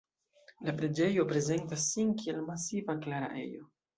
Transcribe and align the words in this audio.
La 0.67 0.73
preĝejo 0.79 1.25
prezentas 1.33 1.85
sin 1.91 2.09
kiel 2.21 2.41
masiva 2.47 2.89
kaj 2.99 2.99
klara 3.07 3.31
ejo. 3.45 3.71